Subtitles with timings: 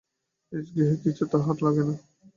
[0.51, 1.95] নিজ গৃহের কিছুই তাঁহার ভালো লাগে না।